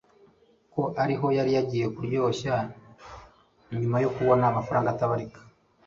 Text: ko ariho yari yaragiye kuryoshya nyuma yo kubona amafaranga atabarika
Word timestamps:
ko 0.73 0.81
ariho 1.03 1.25
yari 1.37 1.51
yaragiye 1.57 1.85
kuryoshya 1.95 2.53
nyuma 3.79 3.97
yo 4.03 4.09
kubona 4.15 4.43
amafaranga 4.47 4.87
atabarika 4.91 5.39